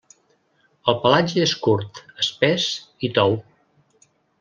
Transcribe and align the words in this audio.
El 0.93 0.97
pelatge 1.03 1.45
és 1.49 1.55
curt, 1.67 2.03
espès 2.25 2.67
i 3.09 3.15
tou. 3.23 3.41